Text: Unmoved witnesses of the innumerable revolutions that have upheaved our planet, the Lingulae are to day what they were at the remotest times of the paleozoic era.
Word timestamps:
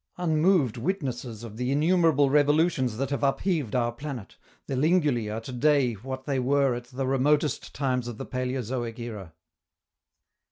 Unmoved 0.17 0.77
witnesses 0.77 1.43
of 1.43 1.57
the 1.57 1.71
innumerable 1.71 2.31
revolutions 2.31 2.97
that 2.97 3.11
have 3.11 3.21
upheaved 3.21 3.75
our 3.75 3.91
planet, 3.91 4.35
the 4.65 4.73
Lingulae 4.75 5.29
are 5.29 5.41
to 5.41 5.51
day 5.51 5.93
what 5.93 6.25
they 6.25 6.39
were 6.39 6.73
at 6.73 6.85
the 6.85 7.05
remotest 7.05 7.75
times 7.75 8.07
of 8.07 8.17
the 8.17 8.25
paleozoic 8.25 8.97
era. 8.97 9.33